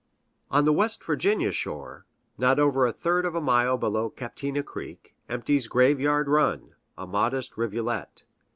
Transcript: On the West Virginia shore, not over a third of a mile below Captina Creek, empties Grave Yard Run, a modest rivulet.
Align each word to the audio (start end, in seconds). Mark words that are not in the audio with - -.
On 0.49 0.65
the 0.65 0.73
West 0.73 1.03
Virginia 1.03 1.51
shore, 1.51 2.07
not 2.35 2.57
over 2.57 2.87
a 2.87 2.91
third 2.91 3.23
of 3.23 3.35
a 3.35 3.39
mile 3.39 3.77
below 3.77 4.09
Captina 4.09 4.63
Creek, 4.65 5.15
empties 5.29 5.67
Grave 5.67 5.99
Yard 5.99 6.27
Run, 6.27 6.73
a 6.97 7.05
modest 7.05 7.55
rivulet. 7.55 8.23